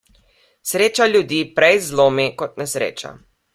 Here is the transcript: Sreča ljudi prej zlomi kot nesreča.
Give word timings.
Sreča 0.69 1.07
ljudi 1.11 1.43
prej 1.61 1.79
zlomi 1.91 2.27
kot 2.43 2.59
nesreča. 2.65 3.15